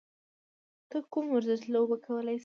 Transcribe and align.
ته 0.89 0.97
کوم 1.11 1.25
ورزش 1.33 1.61
لوبه 1.73 1.95
کولی 2.05 2.35
شې؟ 2.37 2.39